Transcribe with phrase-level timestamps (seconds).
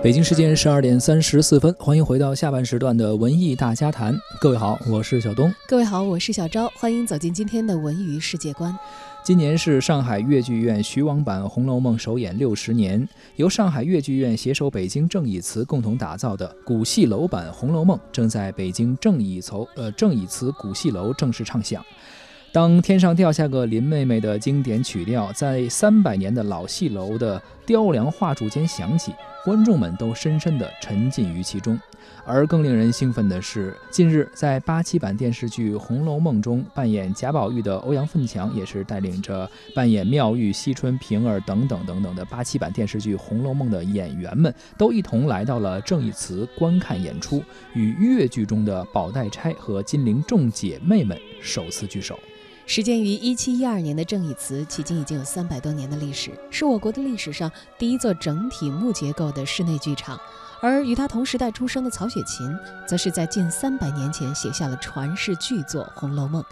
[0.00, 4.16] 北京时间十二点三十四分，欢迎回到下半时段的文艺大家谈。
[4.40, 5.52] 各位好，我是小东。
[5.66, 6.70] 各位好，我是小昭。
[6.76, 8.72] 欢迎走进今天的文娱世界观。
[9.24, 21.84] 今年是上海越剧院徐王版《红楼梦》首演六十年，由上海越剧院携手北京正义祠共同打造的古戏楼版《红楼梦》正在北京正义祠呃正义祠古戏楼正式唱响。
[22.58, 29.12] 当天上掉下个林妹妹的经典曲调在三百年的老戏楼的雕梁画柱间响起，
[29.44, 31.78] 观众们都深深地沉浸于其中。
[32.24, 47.40] 而更令人兴奋的是，近日在八七版电视剧《红楼梦》中扮演贾宝玉的欧阳奋强，也是带领着扮演妙玉、惜春、平儿等等等等的八七版电视剧《红楼梦》的演员们，都一同来到了正义祠观看演出，
[47.72, 52.18] 与越剧中的宝黛钗和金陵众姐妹们首次聚首。
[52.70, 60.20] 始建于一七一二年的正义祠，迄今已经有三百多年的历史，是我国的历史上第一座整体木结构的室内剧场。
[60.60, 62.54] 而与他同时代出生的曹雪芹，
[62.86, 66.42] 则是在近三百年前写下了传世巨作《红楼梦》。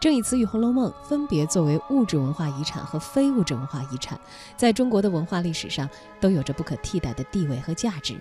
[0.00, 4.20] 正义祠与《红楼梦》分别作为物质文化遗产和非物质文化遗产，
[4.56, 5.90] 在中国的文化历史上
[6.20, 8.16] 都有着不可替代的地位和价值。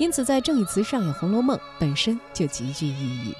[0.00, 3.32] 因此，在正义祠上演《红楼梦》本身就极具意义。